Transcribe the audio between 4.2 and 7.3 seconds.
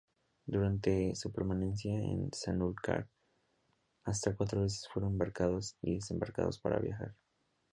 cuatro veces fueron embarcados y desembarcados para viajar.